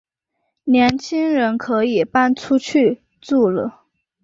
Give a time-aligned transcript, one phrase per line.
[0.63, 3.83] 年轻人可以搬出去住了